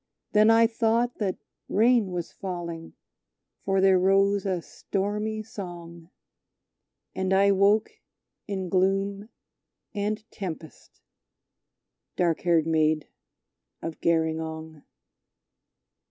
[0.31, 1.37] Then I thought that
[1.69, 2.93] rain was falling,
[3.63, 6.09] for there rose a stormy song,
[7.13, 7.91] And I woke
[8.47, 9.29] in gloom
[9.93, 11.01] and tempest,
[12.15, 13.09] dark haired Maid
[13.83, 14.81] of Gerringong!